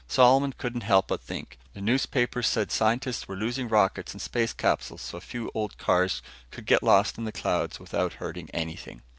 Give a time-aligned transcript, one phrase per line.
[0.07, 5.03] Solomon couldn't help but think, "The newspapers said scientists were losing rockets and space capsules,
[5.03, 9.03] so a few old cars could get lost in the clouds without hurting anything."